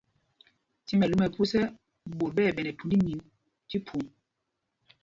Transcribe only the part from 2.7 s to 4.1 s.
thund ínîn tí phwoŋ.